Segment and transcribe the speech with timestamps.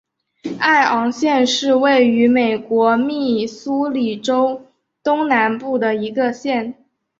[0.59, 4.65] 艾昂县是位于美国密苏里州
[5.03, 6.73] 东南部的一个县。